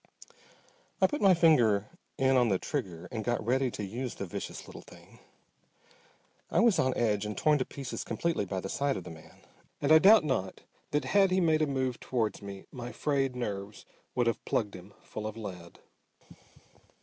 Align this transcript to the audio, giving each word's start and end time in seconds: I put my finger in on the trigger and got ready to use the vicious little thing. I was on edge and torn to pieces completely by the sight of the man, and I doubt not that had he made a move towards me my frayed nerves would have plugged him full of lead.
I 0.99 1.05
put 1.05 1.21
my 1.21 1.35
finger 1.35 1.89
in 2.17 2.35
on 2.35 2.49
the 2.49 2.57
trigger 2.57 3.07
and 3.11 3.23
got 3.23 3.45
ready 3.45 3.69
to 3.69 3.83
use 3.83 4.15
the 4.15 4.25
vicious 4.25 4.65
little 4.67 4.81
thing. 4.81 5.19
I 6.49 6.59
was 6.59 6.79
on 6.79 6.97
edge 6.97 7.23
and 7.23 7.37
torn 7.37 7.59
to 7.59 7.65
pieces 7.65 8.03
completely 8.03 8.45
by 8.45 8.61
the 8.61 8.67
sight 8.67 8.97
of 8.97 9.03
the 9.03 9.11
man, 9.11 9.45
and 9.79 9.91
I 9.91 9.99
doubt 9.99 10.23
not 10.23 10.61
that 10.89 11.05
had 11.05 11.29
he 11.29 11.39
made 11.39 11.61
a 11.61 11.67
move 11.67 11.99
towards 11.99 12.41
me 12.41 12.65
my 12.71 12.91
frayed 12.91 13.35
nerves 13.35 13.85
would 14.15 14.25
have 14.25 14.43
plugged 14.43 14.73
him 14.75 14.95
full 15.03 15.27
of 15.27 15.37
lead. 15.37 15.77